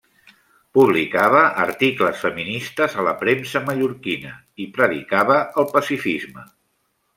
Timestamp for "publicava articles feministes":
0.77-2.97